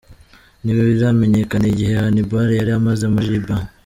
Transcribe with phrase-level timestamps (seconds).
[0.63, 3.63] Ntibiramenyekana igihe Hannibal yari amaze muri Liban.